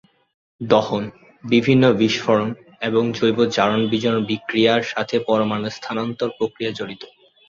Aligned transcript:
দহন, 0.61 1.03
বিভিন্ন 1.43 1.83
বিস্ফোরণ, 1.93 2.49
এবং 2.81 3.03
জৈব 3.11 3.37
জারণ-বিজারণ 3.55 4.21
বিক্রিয়ার 4.25 4.81
সাথে 4.83 5.15
পরমাণু 5.27 5.67
স্থানান্তর 5.69 6.29
প্রক্রিয়া 6.37 6.71
জড়িত। 6.71 7.03